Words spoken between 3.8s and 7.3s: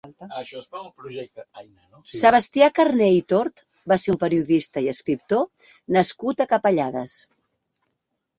va ser un periodista i escriptor nascut a Capellades.